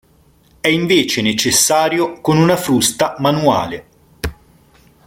[0.59, 3.85] È invece necessario con una frusta manuale.